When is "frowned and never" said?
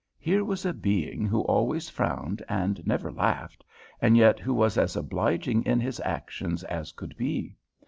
1.87-3.11